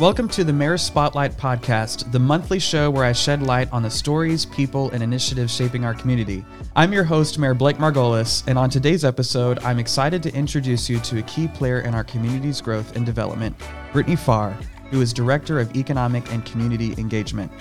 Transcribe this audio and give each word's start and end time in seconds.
Welcome 0.00 0.28
to 0.28 0.44
the 0.44 0.52
Mayor 0.54 0.78
Spotlight 0.78 1.32
Podcast, 1.32 2.10
the 2.10 2.18
monthly 2.18 2.58
show 2.58 2.90
where 2.90 3.04
I 3.04 3.12
shed 3.12 3.42
light 3.42 3.70
on 3.70 3.82
the 3.82 3.90
stories, 3.90 4.46
people, 4.46 4.88
and 4.92 5.02
initiatives 5.02 5.54
shaping 5.54 5.84
our 5.84 5.92
community. 5.92 6.42
I'm 6.74 6.94
your 6.94 7.04
host, 7.04 7.38
Mayor 7.38 7.52
Blake 7.52 7.76
Margolis, 7.76 8.42
and 8.46 8.58
on 8.58 8.70
today's 8.70 9.04
episode, 9.04 9.58
I'm 9.58 9.78
excited 9.78 10.22
to 10.22 10.34
introduce 10.34 10.88
you 10.88 11.00
to 11.00 11.18
a 11.18 11.22
key 11.24 11.48
player 11.48 11.80
in 11.80 11.94
our 11.94 12.02
community's 12.02 12.62
growth 12.62 12.96
and 12.96 13.04
development, 13.04 13.54
Brittney 13.92 14.18
Farr, 14.18 14.52
who 14.90 15.02
is 15.02 15.12
Director 15.12 15.60
of 15.60 15.76
Economic 15.76 16.32
and 16.32 16.46
Community 16.46 16.94
Engagement. 16.96 17.52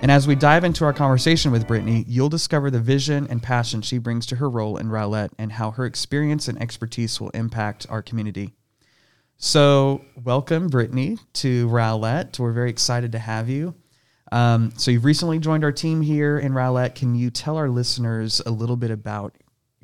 And 0.00 0.10
as 0.10 0.26
we 0.26 0.34
dive 0.34 0.64
into 0.64 0.86
our 0.86 0.94
conversation 0.94 1.52
with 1.52 1.68
Brittney, 1.68 2.06
you'll 2.08 2.30
discover 2.30 2.70
the 2.70 2.80
vision 2.80 3.26
and 3.28 3.42
passion 3.42 3.82
she 3.82 3.98
brings 3.98 4.24
to 4.28 4.36
her 4.36 4.48
role 4.48 4.78
in 4.78 4.88
Rowlett 4.88 5.32
and 5.38 5.52
how 5.52 5.72
her 5.72 5.84
experience 5.84 6.48
and 6.48 6.58
expertise 6.58 7.20
will 7.20 7.28
impact 7.30 7.86
our 7.90 8.00
community. 8.00 8.54
So, 9.38 10.02
welcome, 10.24 10.70
Brittney, 10.70 11.18
to 11.34 11.68
Rowlett. 11.68 12.38
We're 12.38 12.52
very 12.52 12.70
excited 12.70 13.12
to 13.12 13.18
have 13.18 13.50
you. 13.50 13.74
Um, 14.32 14.72
so, 14.78 14.90
you've 14.90 15.04
recently 15.04 15.38
joined 15.38 15.62
our 15.62 15.72
team 15.72 16.00
here 16.00 16.38
in 16.38 16.54
Rowlett. 16.54 16.94
Can 16.94 17.14
you 17.14 17.28
tell 17.28 17.58
our 17.58 17.68
listeners 17.68 18.40
a 18.46 18.50
little 18.50 18.76
bit 18.76 18.90
about 18.90 19.36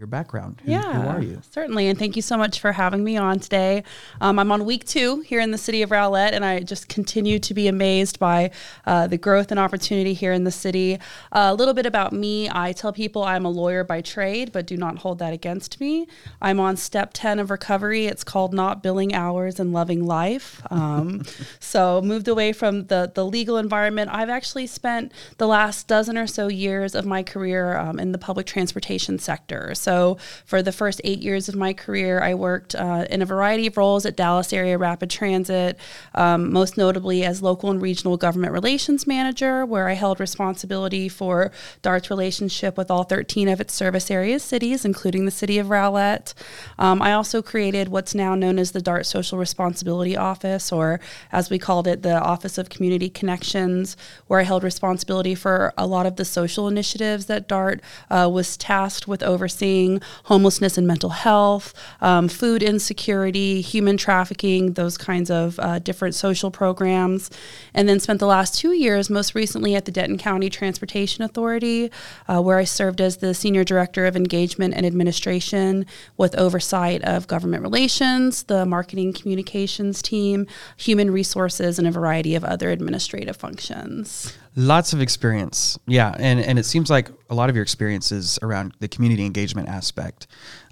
your 0.02 0.08
background. 0.08 0.60
Who, 0.64 0.72
yeah, 0.72 1.00
who 1.00 1.08
are 1.08 1.22
you? 1.22 1.40
Certainly. 1.52 1.86
And 1.86 1.96
thank 1.96 2.16
you 2.16 2.22
so 2.22 2.36
much 2.36 2.58
for 2.58 2.72
having 2.72 3.04
me 3.04 3.16
on 3.16 3.38
today. 3.38 3.84
Um, 4.20 4.36
I'm 4.40 4.50
on 4.50 4.64
week 4.64 4.84
two 4.84 5.20
here 5.20 5.38
in 5.38 5.52
the 5.52 5.58
city 5.58 5.80
of 5.82 5.92
Rowlett, 5.92 6.32
and 6.32 6.44
I 6.44 6.58
just 6.58 6.88
continue 6.88 7.38
to 7.38 7.54
be 7.54 7.68
amazed 7.68 8.18
by 8.18 8.50
uh, 8.84 9.06
the 9.06 9.16
growth 9.16 9.52
and 9.52 9.60
opportunity 9.60 10.12
here 10.12 10.32
in 10.32 10.42
the 10.42 10.50
city. 10.50 10.98
Uh, 11.30 11.50
a 11.50 11.54
little 11.54 11.72
bit 11.72 11.86
about 11.86 12.12
me 12.12 12.50
I 12.50 12.72
tell 12.72 12.92
people 12.92 13.22
I'm 13.22 13.44
a 13.44 13.48
lawyer 13.48 13.84
by 13.84 14.00
trade, 14.00 14.50
but 14.50 14.66
do 14.66 14.76
not 14.76 14.98
hold 14.98 15.20
that 15.20 15.32
against 15.32 15.78
me. 15.80 16.08
I'm 16.40 16.58
on 16.58 16.76
step 16.76 17.10
10 17.14 17.38
of 17.38 17.50
recovery. 17.50 18.06
It's 18.06 18.24
called 18.24 18.52
Not 18.52 18.82
Billing 18.82 19.14
Hours 19.14 19.60
and 19.60 19.72
Loving 19.72 20.04
Life. 20.04 20.62
Um, 20.68 21.22
so, 21.60 22.02
moved 22.02 22.26
away 22.26 22.52
from 22.52 22.86
the, 22.86 23.12
the 23.14 23.24
legal 23.24 23.56
environment. 23.56 24.10
I've 24.12 24.30
actually 24.30 24.66
spent 24.66 25.12
the 25.38 25.46
last 25.46 25.86
dozen 25.86 26.18
or 26.18 26.26
so 26.26 26.48
years 26.48 26.96
of 26.96 27.06
my 27.06 27.22
career 27.22 27.76
um, 27.76 28.00
in 28.00 28.10
the 28.10 28.18
public 28.18 28.46
transportation 28.46 29.20
sector. 29.20 29.76
So, 29.76 29.91
so, 29.92 30.16
for 30.46 30.62
the 30.62 30.72
first 30.72 31.02
eight 31.04 31.20
years 31.20 31.50
of 31.50 31.54
my 31.54 31.74
career, 31.74 32.18
I 32.22 32.32
worked 32.32 32.74
uh, 32.74 33.04
in 33.10 33.20
a 33.20 33.26
variety 33.26 33.66
of 33.66 33.76
roles 33.76 34.06
at 34.06 34.16
Dallas 34.16 34.50
Area 34.50 34.78
Rapid 34.78 35.10
Transit, 35.10 35.78
um, 36.14 36.50
most 36.50 36.78
notably 36.78 37.24
as 37.24 37.42
local 37.42 37.70
and 37.70 37.82
regional 37.82 38.16
government 38.16 38.54
relations 38.54 39.06
manager, 39.06 39.66
where 39.66 39.90
I 39.90 39.92
held 39.92 40.18
responsibility 40.18 41.10
for 41.10 41.52
DART's 41.82 42.08
relationship 42.08 42.78
with 42.78 42.90
all 42.90 43.04
13 43.04 43.48
of 43.48 43.60
its 43.60 43.74
service 43.74 44.10
area 44.10 44.38
cities, 44.38 44.86
including 44.86 45.26
the 45.26 45.30
city 45.30 45.58
of 45.58 45.66
Rowlett. 45.68 46.32
Um, 46.78 47.02
I 47.02 47.12
also 47.12 47.42
created 47.42 47.88
what's 47.88 48.14
now 48.14 48.34
known 48.34 48.58
as 48.58 48.72
the 48.72 48.80
DART 48.80 49.04
Social 49.04 49.36
Responsibility 49.36 50.16
Office, 50.16 50.72
or 50.72 51.00
as 51.30 51.50
we 51.50 51.58
called 51.58 51.86
it, 51.86 52.00
the 52.00 52.18
Office 52.18 52.56
of 52.56 52.70
Community 52.70 53.10
Connections, 53.10 53.94
where 54.26 54.40
I 54.40 54.44
held 54.44 54.64
responsibility 54.64 55.34
for 55.34 55.74
a 55.76 55.86
lot 55.86 56.06
of 56.06 56.16
the 56.16 56.24
social 56.24 56.66
initiatives 56.66 57.26
that 57.26 57.46
DART 57.46 57.82
uh, 58.10 58.30
was 58.32 58.56
tasked 58.56 59.06
with 59.06 59.22
overseeing 59.22 59.81
homelessness 60.24 60.78
and 60.78 60.86
mental 60.86 61.10
health, 61.10 61.74
um, 62.00 62.28
food 62.28 62.62
insecurity, 62.62 63.60
human 63.60 63.96
trafficking, 63.96 64.74
those 64.74 64.96
kinds 64.98 65.30
of 65.30 65.58
uh, 65.58 65.78
different 65.78 66.14
social 66.14 66.50
programs. 66.50 67.30
And 67.74 67.88
then 67.88 68.00
spent 68.00 68.20
the 68.20 68.26
last 68.26 68.58
two 68.58 68.72
years, 68.72 69.10
most 69.10 69.34
recently 69.34 69.74
at 69.74 69.84
the 69.84 69.92
Denton 69.92 70.18
County 70.18 70.50
Transportation 70.50 71.24
Authority, 71.24 71.90
uh, 72.28 72.40
where 72.40 72.58
I 72.58 72.64
served 72.64 73.00
as 73.00 73.18
the 73.18 73.34
Senior 73.34 73.64
Director 73.64 74.06
of 74.06 74.16
Engagement 74.16 74.74
and 74.74 74.86
Administration 74.86 75.86
with 76.16 76.38
oversight 76.38 77.02
of 77.04 77.26
government 77.26 77.62
relations, 77.62 78.44
the 78.44 78.64
marketing 78.66 79.12
communications 79.12 80.02
team, 80.02 80.46
human 80.76 81.10
resources, 81.10 81.78
and 81.78 81.88
a 81.88 81.90
variety 81.90 82.34
of 82.34 82.44
other 82.44 82.70
administrative 82.70 83.36
functions. 83.36 84.36
Lots 84.54 84.92
of 84.92 85.00
experience. 85.00 85.78
Yeah. 85.86 86.14
And, 86.18 86.38
and 86.38 86.58
it 86.58 86.64
seems 86.64 86.90
like 86.90 87.08
a 87.30 87.34
lot 87.34 87.48
of 87.48 87.56
your 87.56 87.62
experience 87.62 88.12
is 88.12 88.38
around 88.42 88.74
the 88.80 88.88
community 88.88 89.24
engagement 89.24 89.68
aspect, 89.68 90.26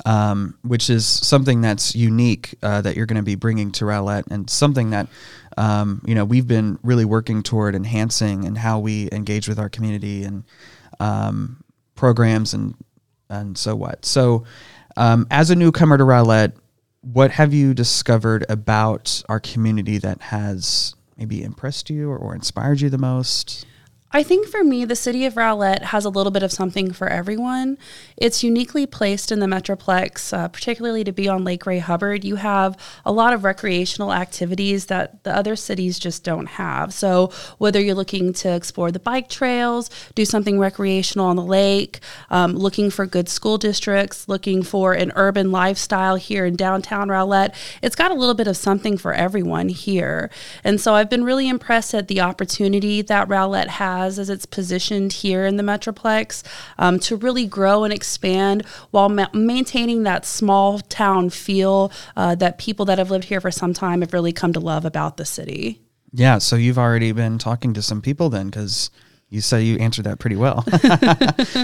um, 0.04 0.58
which 0.62 0.90
is 0.90 1.06
something 1.06 1.62
that's 1.62 1.94
unique 1.94 2.54
uh, 2.62 2.82
that 2.82 2.94
you're 2.94 3.06
going 3.06 3.16
to 3.16 3.22
be 3.22 3.36
bringing 3.36 3.72
to 3.72 3.86
Rowlett 3.86 4.26
and 4.30 4.50
something 4.50 4.90
that, 4.90 5.08
um, 5.56 6.02
you 6.04 6.14
know, 6.14 6.26
we've 6.26 6.46
been 6.46 6.78
really 6.82 7.06
working 7.06 7.42
toward 7.42 7.74
enhancing 7.74 8.44
and 8.44 8.58
how 8.58 8.78
we 8.78 9.08
engage 9.12 9.48
with 9.48 9.58
our 9.58 9.70
community 9.70 10.24
and 10.24 10.44
um, 10.98 11.64
programs 11.94 12.52
and, 12.52 12.74
and 13.30 13.56
so 13.56 13.74
what. 13.74 14.04
So, 14.04 14.44
um, 14.96 15.26
as 15.30 15.50
a 15.50 15.56
newcomer 15.56 15.96
to 15.96 16.04
Rowlett, 16.04 16.52
what 17.00 17.30
have 17.30 17.54
you 17.54 17.72
discovered 17.72 18.44
about 18.48 19.22
our 19.28 19.40
community 19.40 19.98
that 19.98 20.20
has 20.20 20.94
maybe 21.20 21.44
impressed 21.44 21.90
you 21.90 22.10
or, 22.10 22.16
or 22.16 22.34
inspired 22.34 22.80
you 22.80 22.88
the 22.88 22.98
most? 22.98 23.66
I 24.12 24.24
think 24.24 24.48
for 24.48 24.64
me, 24.64 24.84
the 24.84 24.96
city 24.96 25.24
of 25.24 25.36
Rowlett 25.36 25.82
has 25.82 26.04
a 26.04 26.08
little 26.08 26.32
bit 26.32 26.42
of 26.42 26.50
something 26.50 26.92
for 26.92 27.06
everyone. 27.06 27.78
It's 28.16 28.42
uniquely 28.42 28.84
placed 28.84 29.30
in 29.30 29.38
the 29.38 29.46
Metroplex, 29.46 30.36
uh, 30.36 30.48
particularly 30.48 31.04
to 31.04 31.12
be 31.12 31.28
on 31.28 31.44
Lake 31.44 31.64
Ray 31.64 31.78
Hubbard. 31.78 32.24
You 32.24 32.34
have 32.34 32.76
a 33.04 33.12
lot 33.12 33.32
of 33.32 33.44
recreational 33.44 34.12
activities 34.12 34.86
that 34.86 35.22
the 35.22 35.32
other 35.32 35.54
cities 35.54 36.00
just 36.00 36.24
don't 36.24 36.46
have. 36.46 36.92
So, 36.92 37.30
whether 37.58 37.80
you're 37.80 37.94
looking 37.94 38.32
to 38.32 38.52
explore 38.52 38.90
the 38.90 38.98
bike 38.98 39.28
trails, 39.28 39.90
do 40.16 40.24
something 40.24 40.58
recreational 40.58 41.26
on 41.26 41.36
the 41.36 41.44
lake, 41.44 42.00
um, 42.30 42.56
looking 42.56 42.90
for 42.90 43.06
good 43.06 43.28
school 43.28 43.58
districts, 43.58 44.28
looking 44.28 44.64
for 44.64 44.92
an 44.92 45.12
urban 45.14 45.52
lifestyle 45.52 46.16
here 46.16 46.44
in 46.46 46.56
downtown 46.56 47.10
Rowlett, 47.10 47.54
it's 47.80 47.94
got 47.94 48.10
a 48.10 48.14
little 48.14 48.34
bit 48.34 48.48
of 48.48 48.56
something 48.56 48.98
for 48.98 49.14
everyone 49.14 49.68
here. 49.68 50.30
And 50.64 50.80
so, 50.80 50.94
I've 50.94 51.10
been 51.10 51.22
really 51.22 51.48
impressed 51.48 51.94
at 51.94 52.08
the 52.08 52.20
opportunity 52.20 53.02
that 53.02 53.28
Rowlett 53.28 53.68
has 53.68 53.99
has 54.04 54.18
as 54.18 54.30
it's 54.30 54.46
positioned 54.46 55.12
here 55.12 55.44
in 55.44 55.56
the 55.56 55.62
Metroplex 55.62 56.42
um, 56.78 56.98
to 57.00 57.16
really 57.16 57.46
grow 57.46 57.84
and 57.84 57.92
expand 57.92 58.64
while 58.90 59.08
ma- 59.08 59.28
maintaining 59.32 60.02
that 60.04 60.24
small 60.24 60.78
town 60.78 61.30
feel 61.30 61.92
uh, 62.16 62.34
that 62.36 62.58
people 62.58 62.84
that 62.86 62.98
have 62.98 63.10
lived 63.10 63.24
here 63.24 63.40
for 63.40 63.50
some 63.50 63.72
time 63.72 64.00
have 64.00 64.12
really 64.12 64.32
come 64.32 64.52
to 64.52 64.60
love 64.60 64.84
about 64.84 65.16
the 65.16 65.24
city. 65.24 65.80
Yeah, 66.12 66.38
so 66.38 66.56
you've 66.56 66.78
already 66.78 67.12
been 67.12 67.38
talking 67.38 67.74
to 67.74 67.82
some 67.82 68.02
people 68.02 68.30
then 68.30 68.50
because 68.50 68.90
you 69.30 69.40
say 69.40 69.62
you 69.62 69.76
answered 69.76 70.04
that 70.06 70.18
pretty 70.18 70.36
well. 70.36 70.64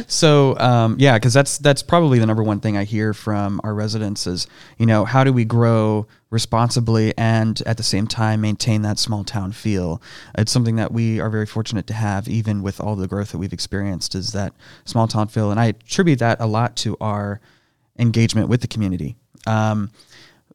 so 0.07 0.57
um, 0.59 0.97
yeah, 0.99 1.15
because 1.15 1.35
that's 1.35 1.59
that's 1.59 1.83
probably 1.83 2.21
the 2.21 2.27
number 2.27 2.43
one 2.43 2.61
thing 2.61 2.77
I 2.77 2.85
hear 2.85 3.13
from 3.13 3.61
our 3.65 3.75
residents 3.75 4.27
is 4.27 4.47
you 4.79 4.87
know 4.87 5.05
how 5.05 5.25
do 5.25 5.33
we 5.33 5.45
grow 5.45 6.07
responsibly 6.31 7.13
and 7.19 7.61
at 7.67 7.77
the 7.77 7.83
same 7.83 8.07
time 8.07 8.41
maintain 8.41 8.83
that 8.83 8.99
small 8.99 9.25
town 9.25 9.51
feel. 9.51 10.01
It's 10.39 10.53
something 10.53 10.77
that 10.77 10.93
we 10.93 11.21
are 11.21 11.29
very 11.29 11.47
fortunate 11.47 11.87
to 11.89 11.95
have, 11.95 12.29
even 12.29 12.63
with 12.63 12.81
all 12.81 12.95
the 12.95 13.09
growth 13.09 13.33
that 13.33 13.39
we've 13.39 13.53
experienced, 13.53 14.15
is 14.15 14.33
that 14.33 14.53
small 14.85 15.09
town 15.09 15.27
feel, 15.29 15.51
and 15.51 15.59
I 15.59 15.67
attribute 15.67 16.21
that 16.21 16.41
a 16.41 16.47
lot 16.47 16.77
to 16.77 16.97
our 17.01 17.41
engagement 17.99 18.49
with 18.49 18.61
the 18.61 18.69
community. 18.69 19.17
Um, 19.47 19.91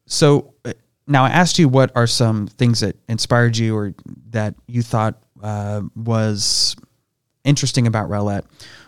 so 0.06 0.54
uh, 0.64 0.74
now 1.08 1.26
I 1.26 1.30
asked 1.30 1.60
you 1.60 1.68
what 1.68 1.92
are 1.96 2.08
some 2.08 2.48
things 2.48 2.80
that 2.80 2.96
inspired 3.10 3.58
you 3.58 3.76
or 3.76 3.94
that 4.30 4.56
you 4.68 4.82
thought 4.82 5.22
uh, 5.44 5.82
was 5.96 6.76
interesting 7.44 7.88
about 7.88 8.10
Rowlett. 8.10 8.46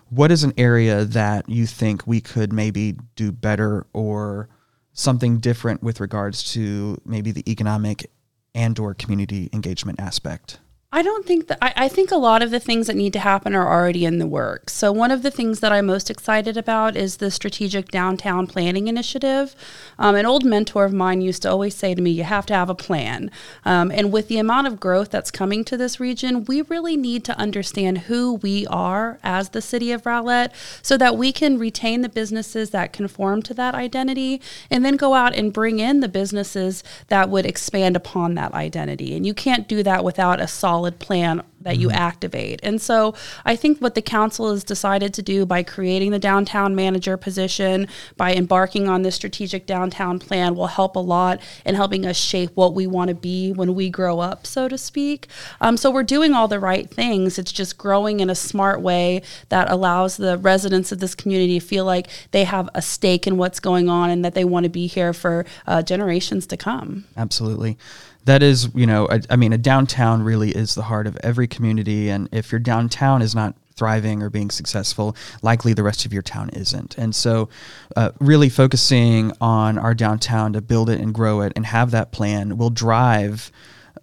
What 0.09 0.31
is 0.31 0.44
an 0.44 0.53
area 0.58 1.06
that 1.06 1.50
you 1.50 1.66
think 1.66 2.06
we 2.06 2.22
could 2.22 2.53
maybe 2.53 2.97
do 3.16 3.31
better 3.31 3.86
or 3.94 4.50
something 4.94 5.40
different 5.40 5.81
with 5.81 6.00
regards 6.00 6.52
to 6.53 7.02
maybe 7.06 7.31
the 7.31 7.50
economic 7.52 8.12
and 8.53 8.78
or 8.78 8.94
community 8.94 9.50
engagement 9.53 10.00
aspect? 10.00 10.59
I 10.96 11.02
don't 11.02 11.26
think 11.26 11.48
that 11.48 11.58
I, 11.59 11.74
I, 11.76 11.88
think 11.88 12.12
a 12.12 12.18
lot 12.18 12.44
of 12.44 12.52
the 12.52 12.59
things 12.59 12.86
that 12.86 12.96
need 12.96 13.14
to 13.14 13.20
happen 13.20 13.56
are 13.56 13.68
already 13.68 14.06
in 14.06 14.20
the 14.20 14.28
works. 14.28 14.74
So 14.74 14.92
one 14.92 15.09
of 15.09 15.24
the 15.24 15.31
things 15.31 15.59
that 15.59 15.72
I'm 15.72 15.88
most 15.88 16.12
excited 16.12 16.56
about 16.56 16.96
is 16.96 17.18
the 17.18 17.31
strategic 17.31 17.90
downtown 17.90 18.46
planning 18.46 18.88
initiative. 18.88 19.56
Um, 19.98 20.14
an 20.14 20.28
old 20.28 20.46
mentor 20.46 20.86
of 20.86 20.94
mine 20.94 21.22
used 21.22 21.42
to 21.42 21.50
always 21.50 21.74
say 21.74 21.95
to 21.95 22.01
me, 22.01 22.12
"You 22.12 22.25
have 22.25 22.45
to 22.45 22.54
have 22.54 22.69
a 22.69 22.75
plan." 22.75 23.31
Um, 23.66 23.90
and 23.90 24.12
with 24.12 24.28
the 24.28 24.38
amount 24.38 24.68
of 24.68 24.80
growth 24.80 25.10
that's 25.10 25.31
coming 25.31 25.66
to 25.66 25.78
this 25.78 26.00
region, 26.00 26.45
we 26.45 26.62
really 26.62 26.96
need 26.96 27.24
to 27.24 27.39
understand 27.39 28.06
who 28.10 28.36
we 28.44 28.68
are 28.68 29.18
as 29.24 29.50
the 29.50 29.63
city 29.63 29.92
of 29.92 30.06
Rowlett, 30.06 30.51
so 30.84 30.96
that 30.98 31.18
we 31.18 31.31
can 31.31 31.57
retain 31.57 32.01
the 32.01 32.10
businesses 32.10 32.69
that 32.69 32.94
conform 32.94 33.42
to 33.44 33.56
that 33.56 33.74
identity, 33.74 34.39
and 34.69 34.86
then 34.86 34.96
go 34.98 35.16
out 35.16 35.34
and 35.34 35.51
bring 35.51 35.80
in 35.80 36.01
the 36.01 36.07
businesses 36.07 36.84
that 37.07 37.31
would 37.31 37.48
expand 37.48 37.96
upon 37.96 38.36
that 38.36 38.54
identity. 38.54 39.16
And 39.16 39.25
you 39.25 39.34
can't 39.34 39.68
do 39.68 39.81
that 39.81 40.04
without 40.04 40.39
a 40.39 40.48
solid 40.48 40.82
solid 40.83 41.00
plan 41.00 41.41
that 41.62 41.77
you 41.80 41.89
activate. 41.89 42.59
And 42.62 42.81
so 42.81 43.15
I 43.45 43.56
think 43.56 43.80
what 43.80 43.95
the 43.95 44.01
council 44.01 44.51
has 44.51 44.65
decided 44.65 45.13
to 45.13 45.21
do 45.21 45.45
by 45.45 45.63
creating 45.63 46.12
the 46.12 46.19
downtown 46.19 46.75
manager 46.75 47.15
position, 47.15 47.88
by 48.18 48.33
embarking 48.33 48.89
on 48.89 49.03
this 49.03 49.15
strategic 49.15 49.65
downtown 49.65 50.19
plan, 50.19 50.56
will 50.56 50.68
help 50.68 50.97
a 50.97 51.00
lot 51.00 51.39
in 51.65 51.75
helping 51.75 52.06
us 52.06 52.18
shape 52.18 52.51
what 52.56 52.74
we 52.74 52.85
want 52.85 53.07
to 53.07 53.15
be 53.15 53.53
when 53.53 53.75
we 53.75 53.89
grow 53.89 54.19
up, 54.19 54.45
so 54.45 54.68
to 54.68 54.77
speak. 54.77 55.27
Um, 55.62 55.77
so 55.77 55.89
we're 55.89 56.03
doing 56.03 56.33
all 56.33 56.50
the 56.50 56.59
right 56.59 56.89
things. 56.89 57.39
It's 57.39 57.53
just 57.53 57.77
growing 57.77 58.19
in 58.19 58.29
a 58.29 58.36
smart 58.36 58.81
way 58.81 59.21
that 59.47 59.71
allows 59.71 60.18
the 60.18 60.38
residents 60.38 60.91
of 60.91 61.00
this 61.00 61.15
community 61.15 61.62
to 61.62 61.65
feel 61.65 61.86
like 61.86 62.09
they 62.31 62.44
have 62.44 62.69
a 62.75 62.81
stake 62.81 63.25
in 63.25 63.38
what's 63.38 63.62
going 63.62 63.88
on 63.88 64.09
and 64.09 64.25
that 64.25 64.33
they 64.33 64.44
want 64.44 64.65
to 64.65 64.69
be 64.69 64.88
here 64.88 65.13
for 65.13 65.45
uh, 65.65 65.81
generations 65.81 66.45
to 66.47 66.57
come. 66.57 67.06
Absolutely. 67.15 67.77
That 68.25 68.42
is, 68.42 68.70
you 68.74 68.88
know, 68.88 69.08
I, 69.10 69.22
I 69.30 69.36
mean, 69.36 69.54
a 69.54 69.58
downtown 69.58 70.24
really 70.24 70.52
is 70.52 70.75
the 70.75 70.84
heart 70.84 71.08
of 71.08 71.18
every 71.24 71.48
community. 71.48 72.10
And 72.10 72.30
if 72.31 72.52
your 72.52 72.60
downtown 72.60 73.22
is 73.22 73.36
not 73.36 73.56
thriving 73.75 74.22
or 74.22 74.30
being 74.30 74.50
successful, 74.50 75.16
likely 75.42 75.74
the 75.74 75.84
rest 75.84 76.06
of 76.06 76.14
your 76.14 76.22
town 76.22 76.50
isn't. 76.50 76.98
And 76.98 77.16
so, 77.16 77.50
uh, 77.96 78.12
really 78.20 78.50
focusing 78.50 79.31
on 79.42 79.78
our 79.78 79.94
downtown 79.94 80.54
to 80.54 80.62
build 80.62 80.90
it 80.90 81.00
and 81.00 81.14
grow 81.14 81.42
it 81.42 81.54
and 81.56 81.66
have 81.66 81.92
that 81.92 82.12
plan 82.12 82.58
will 82.58 82.70
drive 82.70 83.52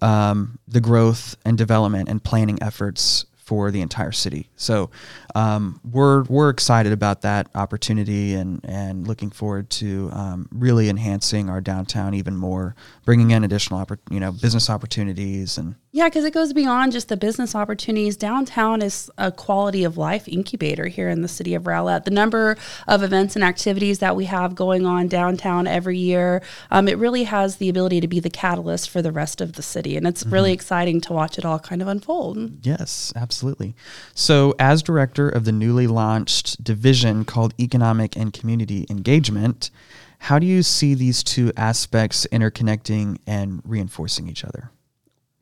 um, 0.03 0.59
the 0.67 0.81
growth 0.81 1.37
and 1.45 1.57
development 1.57 2.09
and 2.09 2.23
planning 2.23 2.63
efforts 2.63 3.27
for 3.51 3.73
the 3.73 3.81
entire 3.81 4.13
city. 4.13 4.49
So 4.55 4.91
um, 5.35 5.81
we're 5.91 6.23
we're 6.23 6.51
excited 6.51 6.93
about 6.93 7.23
that 7.23 7.49
opportunity 7.57 8.35
and 8.35 8.61
and 8.63 9.09
looking 9.09 9.31
forward 9.31 9.71
to 9.71 10.09
um, 10.13 10.49
really 10.53 10.89
enhancing 10.89 11.51
our 11.51 11.61
downtown 11.61 12.15
even 12.15 12.37
more, 12.37 12.77
bringing 13.05 13.33
in 13.33 13.43
additional 13.43 13.85
oppor- 13.85 13.99
you 14.09 14.21
know 14.21 14.31
business 14.31 14.71
opportunities 14.71 15.59
and 15.59 15.75
Yeah, 15.91 16.09
because 16.09 16.25
it 16.25 16.33
goes 16.33 16.53
beyond 16.53 16.93
just 16.93 17.09
the 17.09 17.17
business 17.17 17.57
opportunities. 17.57 18.17
Downtown 18.17 18.83
is 18.83 19.11
a 19.19 19.33
quality 19.33 19.83
of 19.83 19.99
life 19.99 20.29
incubator 20.29 20.87
here 20.87 21.09
in 21.09 21.23
the 21.23 21.29
city 21.29 21.55
of 21.55 21.65
Rowlett. 21.65 22.05
The 22.05 22.13
number 22.13 22.57
of 22.87 23.03
events 23.03 23.35
and 23.35 23.45
activities 23.45 23.99
that 23.99 24.15
we 24.15 24.27
have 24.27 24.55
going 24.55 24.87
on 24.87 25.09
downtown 25.09 25.67
every 25.67 25.99
year, 25.99 26.41
um, 26.71 26.87
it 26.87 26.99
really 26.99 27.25
has 27.25 27.57
the 27.57 27.69
ability 27.69 28.01
to 28.01 28.07
be 28.07 28.21
the 28.21 28.31
catalyst 28.31 28.91
for 28.91 29.03
the 29.03 29.11
rest 29.11 29.41
of 29.41 29.55
the 29.55 29.63
city. 29.63 29.97
And 29.97 30.07
it's 30.07 30.25
really 30.25 30.53
exciting 30.53 31.01
to 31.01 31.13
watch 31.13 31.37
it 31.37 31.45
all 31.45 31.59
kind 31.59 31.83
of 31.83 31.89
unfold. 31.89 32.65
Yes, 32.65 33.13
absolutely. 33.41 33.75
So, 34.15 34.55
as 34.59 34.83
director 34.83 35.27
of 35.27 35.47
the 35.47 35.53
newly 35.53 35.87
launched 35.87 36.63
division 36.63 37.25
called 37.25 37.55
Economic 37.59 38.15
and 38.15 38.35
Community 38.35 38.87
Engagement, 38.91 39.71
how 40.19 40.39
do 40.39 40.45
you 40.47 40.63
see 40.63 40.93
these 40.93 41.23
two 41.23 41.51
aspects 41.57 42.27
interconnecting 42.31 43.17
and 43.27 43.63
reinforcing 43.65 44.29
each 44.29 44.45
other? 44.45 44.71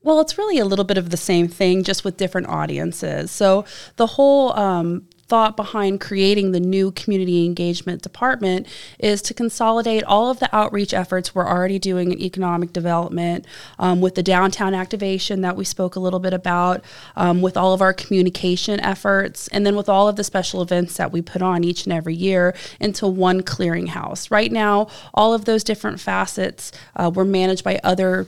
Well, 0.05 0.21
it's 0.21 0.39
really 0.39 0.59
a 0.59 0.65
little 0.65 0.85
bit 0.85 0.97
of 0.97 1.11
the 1.11 1.17
same 1.17 1.49
thing, 1.49 1.83
just 1.83 2.05
with 2.05 2.17
different 2.17 2.47
audiences. 2.47 3.33
So 3.33 3.65
the 3.97 4.07
whole 4.07 4.57
um, 4.57 5.09
thought 5.29 5.57
behind 5.57 6.01
creating 6.01 6.53
the 6.53 6.61
new 6.61 6.91
community 6.93 7.45
engagement 7.45 8.03
department 8.03 8.67
is 8.99 9.21
to 9.23 9.35
consolidate 9.35 10.03
all 10.05 10.31
of 10.31 10.39
the 10.41 10.55
outreach 10.57 10.95
efforts 10.95 11.35
we're 11.35 11.47
already 11.47 11.79
doing 11.79 12.13
in 12.13 12.21
economic 12.21 12.73
development 12.73 13.45
um, 13.79 14.01
with 14.01 14.15
the 14.15 14.23
downtown 14.23 14.75
activation 14.75 15.43
that 15.43 15.57
we 15.57 15.65
spoke 15.65 15.97
a 15.97 16.01
little 16.01 16.19
bit 16.19 16.33
about, 16.33 16.83
um, 17.17 17.43
with 17.43 17.57
all 17.57 17.75
of 17.75 17.83
our 17.83 17.93
communication 17.93 18.81
efforts, 18.81 19.49
and 19.49 19.67
then 19.67 19.77
with 19.77 19.89
all 19.89 20.09
of 20.09 20.17
the 20.17 20.25
special 20.25 20.63
events 20.63 20.97
that 20.97 21.13
we 21.13 21.21
put 21.21 21.43
on 21.43 21.63
each 21.63 21.85
and 21.85 21.93
every 21.93 22.15
year 22.15 22.55
into 22.81 23.07
one 23.07 23.43
clearinghouse. 23.43 24.31
Right 24.31 24.51
now, 24.51 24.89
all 25.13 25.35
of 25.35 25.45
those 25.45 25.63
different 25.63 26.01
facets 26.01 26.73
uh, 26.97 27.11
were 27.15 27.25
managed 27.25 27.65
by 27.65 27.79
other 27.85 28.27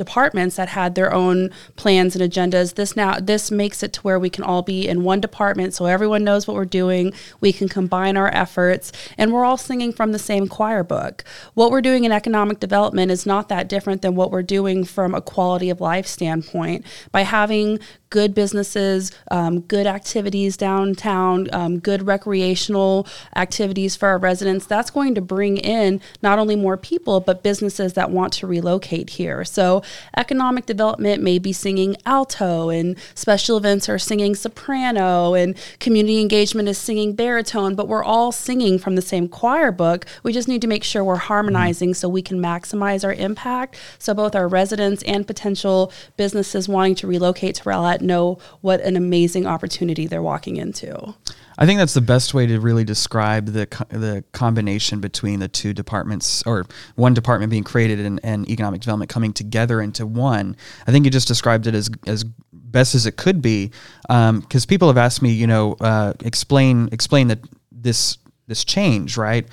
departments 0.00 0.56
that 0.56 0.70
had 0.70 0.94
their 0.94 1.12
own 1.12 1.50
plans 1.76 2.16
and 2.16 2.32
agendas. 2.32 2.74
This 2.74 2.96
now 2.96 3.20
this 3.20 3.50
makes 3.50 3.82
it 3.82 3.92
to 3.92 4.00
where 4.00 4.18
we 4.18 4.30
can 4.30 4.42
all 4.42 4.62
be 4.62 4.88
in 4.88 5.04
one 5.04 5.20
department 5.20 5.74
so 5.74 5.84
everyone 5.84 6.24
knows 6.24 6.48
what 6.48 6.56
we're 6.56 6.64
doing. 6.64 7.12
We 7.38 7.52
can 7.52 7.68
combine 7.68 8.16
our 8.16 8.34
efforts 8.34 8.92
and 9.18 9.30
we're 9.30 9.44
all 9.44 9.58
singing 9.58 9.92
from 9.92 10.12
the 10.12 10.18
same 10.18 10.48
choir 10.48 10.82
book. 10.82 11.22
What 11.52 11.70
we're 11.70 11.82
doing 11.82 12.04
in 12.04 12.12
economic 12.12 12.60
development 12.60 13.10
is 13.10 13.26
not 13.26 13.50
that 13.50 13.68
different 13.68 14.00
than 14.00 14.14
what 14.14 14.30
we're 14.30 14.42
doing 14.42 14.84
from 14.84 15.14
a 15.14 15.20
quality 15.20 15.68
of 15.68 15.82
life 15.82 16.06
standpoint. 16.06 16.86
By 17.12 17.22
having 17.22 17.78
good 18.10 18.34
businesses, 18.34 19.12
um, 19.30 19.60
good 19.60 19.86
activities 19.86 20.56
downtown, 20.56 21.46
um, 21.52 21.78
good 21.78 22.06
recreational 22.06 23.06
activities 23.36 23.94
for 23.94 24.08
our 24.08 24.18
residents, 24.18 24.66
that's 24.66 24.90
going 24.90 25.14
to 25.14 25.20
bring 25.20 25.56
in 25.56 26.00
not 26.20 26.38
only 26.38 26.56
more 26.56 26.76
people, 26.76 27.20
but 27.20 27.42
businesses 27.42 27.92
that 27.94 28.10
want 28.10 28.32
to 28.32 28.46
relocate 28.46 29.10
here. 29.10 29.44
So, 29.44 29.82
economic 30.16 30.66
development 30.66 31.22
may 31.22 31.38
be 31.38 31.52
singing 31.52 31.96
alto, 32.06 32.70
and 32.70 32.96
special 33.14 33.56
events 33.56 33.88
are 33.88 33.98
singing 33.98 34.34
soprano, 34.34 35.34
and 35.34 35.56
community 35.78 36.20
engagement 36.20 36.68
is 36.68 36.78
singing 36.78 37.14
baritone, 37.14 37.74
but 37.74 37.88
we're 37.88 38.04
all 38.04 38.32
singing 38.32 38.78
from 38.78 38.96
the 38.96 39.02
same 39.02 39.28
choir 39.28 39.72
book. 39.72 40.06
We 40.22 40.32
just 40.32 40.48
need 40.48 40.62
to 40.62 40.68
make 40.68 40.84
sure 40.84 41.04
we're 41.04 41.16
harmonizing 41.16 41.94
so 41.94 42.08
we 42.08 42.22
can 42.22 42.38
maximize 42.38 43.04
our 43.04 43.14
impact. 43.14 43.76
So, 43.98 44.14
both 44.14 44.34
our 44.34 44.48
residents 44.48 45.02
and 45.04 45.26
potential 45.26 45.92
businesses 46.16 46.68
wanting 46.68 46.94
to 46.96 47.06
relocate 47.06 47.56
to 47.56 47.64
Rowlett 47.64 48.00
know 48.00 48.38
what 48.60 48.80
an 48.80 48.96
amazing 48.96 49.46
opportunity 49.46 50.06
they're 50.06 50.22
walking 50.22 50.56
into. 50.56 51.14
I 51.60 51.66
think 51.66 51.78
that's 51.78 51.92
the 51.92 52.00
best 52.00 52.32
way 52.32 52.46
to 52.46 52.58
really 52.58 52.84
describe 52.84 53.46
the 53.46 53.66
the 53.90 54.24
combination 54.32 55.00
between 55.00 55.40
the 55.40 55.48
two 55.48 55.74
departments, 55.74 56.42
or 56.46 56.66
one 56.94 57.12
department 57.12 57.50
being 57.50 57.64
created 57.64 58.00
and, 58.00 58.18
and 58.22 58.48
economic 58.48 58.80
development 58.80 59.10
coming 59.10 59.34
together 59.34 59.79
into 59.80 60.06
one. 60.06 60.56
I 60.86 60.92
think 60.92 61.04
you 61.04 61.10
just 61.10 61.28
described 61.28 61.66
it 61.66 61.74
as 61.74 61.90
as 62.06 62.24
best 62.52 62.94
as 62.94 63.06
it 63.06 63.16
could 63.16 63.42
be, 63.42 63.72
because 64.02 64.66
people 64.66 64.88
have 64.88 64.98
asked 64.98 65.22
me, 65.22 65.30
you 65.30 65.46
know, 65.46 65.76
uh, 65.80 66.12
explain 66.24 66.88
explain 66.92 67.28
that 67.28 67.40
this 67.72 68.18
this 68.46 68.64
change, 68.64 69.16
right? 69.16 69.46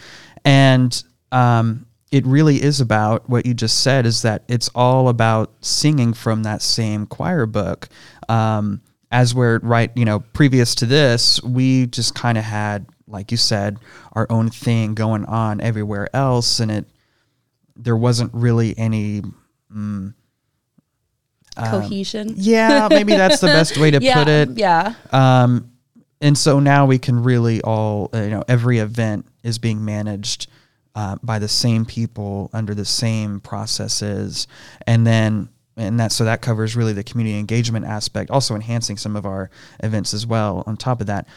And 0.46 1.04
um, 1.32 1.86
it 2.12 2.26
really 2.26 2.62
is 2.62 2.80
about 2.80 3.30
what 3.30 3.46
you 3.46 3.54
just 3.54 3.82
said 3.82 4.06
is 4.06 4.22
that 4.22 4.44
it's 4.48 4.70
all 4.74 5.10
about 5.10 5.52
singing 5.62 6.14
from 6.14 6.44
that 6.44 6.62
same 6.62 7.06
choir 7.06 7.46
book. 7.46 7.90
Um, 8.30 8.82
as 9.12 9.34
we're 9.34 9.60
right, 9.60 9.92
you 9.96 10.06
know, 10.06 10.20
previous 10.20 10.76
to 10.76 10.86
this, 10.86 11.42
we 11.44 11.88
just 11.88 12.14
kind 12.14 12.38
of 12.38 12.44
had, 12.44 12.86
like 13.08 13.32
you 13.32 13.38
said, 13.38 13.80
our 14.14 14.28
own 14.30 14.50
thing 14.50 14.94
going 14.94 15.26
on 15.26 15.62
everywhere 15.62 16.10
else, 16.14 16.60
and 16.60 16.72
it 16.72 16.86
there 17.76 17.98
wasn't 17.98 18.34
really 18.34 18.78
any. 18.78 19.22
Mm, 19.76 20.14
Cohesion. 21.56 22.34
yeah, 22.38 22.88
maybe 22.90 23.16
that's 23.16 23.40
the 23.40 23.48
best 23.48 23.78
way 23.78 23.92
to 23.92 24.00
yeah, 24.02 24.14
put 24.14 24.28
it. 24.28 24.50
yeah. 24.58 24.94
Um, 25.12 25.72
and 26.22 26.38
so 26.38 26.60
now 26.60 26.86
we 26.86 26.98
can 27.00 27.24
really 27.24 27.62
all, 27.62 28.10
uh, 28.14 28.22
you 28.22 28.30
know, 28.30 28.44
every 28.48 28.80
event 28.80 29.26
is 29.44 29.58
being 29.60 29.84
managed 29.84 30.48
uh, 30.96 31.16
by 31.22 31.40
the 31.40 31.48
same 31.48 31.86
people 31.86 32.50
under 32.54 32.74
the 32.74 32.86
same 32.86 33.40
processes, 33.40 34.48
and 34.88 35.06
then 35.06 35.50
and 35.76 36.00
that 36.00 36.12
so 36.12 36.26
that 36.26 36.42
covers 36.42 36.76
really 36.76 36.94
the 36.94 37.04
community 37.04 37.38
engagement 37.38 37.86
aspect, 37.86 38.32
also 38.32 38.56
enhancing 38.56 38.98
some 38.98 39.16
of 39.16 39.26
our 39.26 39.50
events 39.84 40.14
as 40.14 40.26
well. 40.26 40.64
On 40.66 40.76
top 40.76 41.02
of 41.02 41.08
that, 41.08 41.28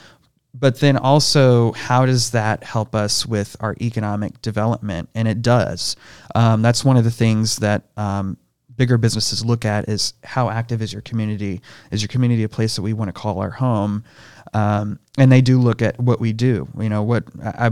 but 0.55 0.81
then 0.81 0.97
also 0.97 1.73
how 1.73 2.07
does 2.07 2.31
that 2.33 2.65
help 2.65 2.95
us 2.95 3.25
with 3.27 3.57
our 3.61 3.77
economic 3.81 4.41
development? 4.43 5.09
And 5.15 5.29
it 5.29 5.43
does. 5.43 5.97
Um, 6.35 6.63
that's 6.63 6.85
one 6.85 6.97
of 6.97 7.05
the 7.05 7.11
things 7.11 7.57
that. 7.57 7.85
Um, 7.97 8.37
bigger 8.77 8.97
businesses 8.97 9.45
look 9.45 9.67
at 9.67 9.91
is 9.91 10.15
how 10.25 10.49
active 10.49 10.81
is 10.81 10.91
your 10.91 11.03
community? 11.03 11.61
Is 11.91 12.01
your 12.01 12.09
community 12.09 12.45
a 12.45 12.49
place 12.49 12.77
that 12.77 12.83
we 12.83 12.95
want 12.95 13.11
to 13.11 13.13
call 13.13 13.39
our 13.39 13.51
home? 13.51 14.05
Um, 14.55 14.99
and 15.19 15.31
they 15.31 15.43
do 15.43 15.59
look 15.59 15.83
at 15.83 16.01
what 16.01 16.19
we 16.19 16.33
do. 16.33 16.67
You 16.79 16.89
know, 16.89 17.03
what 17.03 17.25
I, 17.45 17.67
I 17.67 17.71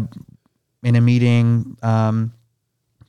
in 0.82 0.96
a 0.96 1.00
meeting 1.00 1.78
um, 1.82 2.34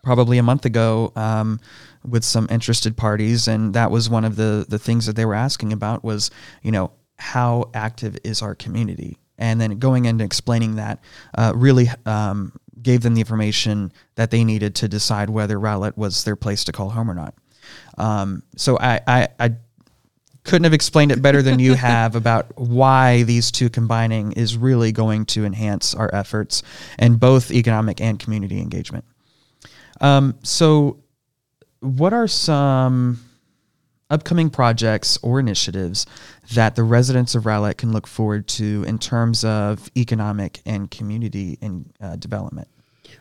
probably 0.02 0.38
a 0.38 0.44
month 0.44 0.64
ago 0.64 1.12
um, 1.18 1.60
with 2.08 2.24
some 2.24 2.48
interested 2.50 2.96
parties, 2.96 3.50
and 3.50 3.74
that 3.74 3.92
was 3.92 4.10
one 4.10 4.24
of 4.24 4.38
the 4.38 4.66
the 4.68 4.80
things 4.80 5.06
that 5.06 5.18
they 5.18 5.26
were 5.26 5.36
asking 5.36 5.74
about 5.74 6.02
was, 6.02 6.32
you 6.64 6.72
know, 6.72 6.92
how 7.18 7.70
active 7.74 8.18
is 8.24 8.42
our 8.42 8.56
community? 8.56 9.18
And 9.40 9.60
then 9.60 9.80
going 9.80 10.06
into 10.06 10.24
explaining 10.24 10.76
that 10.76 11.00
uh, 11.36 11.54
really 11.56 11.88
um, 12.06 12.54
gave 12.82 13.02
them 13.02 13.16
the 13.16 13.22
information 13.22 13.92
that 14.16 14.32
they 14.32 14.44
needed 14.44 14.76
to 14.76 14.88
decide 14.88 15.30
whether 15.30 15.60
Rowlett 15.60 15.98
was 15.98 16.24
their 16.24 16.36
place 16.36 16.64
to 16.66 16.72
call 16.72 16.90
home 16.90 17.10
or 17.10 17.16
not. 17.16 17.34
Um, 17.98 18.44
so 18.56 18.78
I, 18.78 19.02
I, 19.08 19.28
I 19.40 19.56
couldn't 20.44 20.64
have 20.64 20.74
explained 20.74 21.12
it 21.12 21.22
better 21.22 21.42
than 21.42 21.60
you 21.60 21.74
have 21.76 22.16
about 22.16 22.58
why 22.58 23.24
these 23.24 23.52
two 23.52 23.70
combining 23.70 24.32
is 24.34 24.58
really 24.58 24.92
going 24.92 25.26
to 25.28 25.46
enhance 25.46 25.94
our 25.94 26.10
efforts 26.14 26.64
in 26.98 27.16
both 27.16 27.52
economic 27.52 28.02
and 28.02 28.20
community 28.20 28.60
engagement. 28.60 29.06
Um, 30.02 30.36
so, 30.44 31.04
what 31.82 32.14
are 32.14 32.28
some 32.28 33.29
upcoming 34.10 34.50
projects 34.50 35.18
or 35.22 35.40
initiatives 35.40 36.06
that 36.54 36.76
the 36.76 36.84
residents 36.84 37.36
of 37.36 37.46
Rowlett 37.46 37.78
can 37.78 37.92
look 37.92 38.08
forward 38.08 38.48
to 38.50 38.84
in 38.88 38.98
terms 39.00 39.44
of 39.46 39.90
economic 39.96 40.62
and 40.66 40.90
community 40.90 41.58
and 41.62 41.94
uh, 42.02 42.16
development? 42.16 42.68